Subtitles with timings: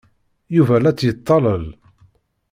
[0.55, 1.65] Yuba la tt-yettalel.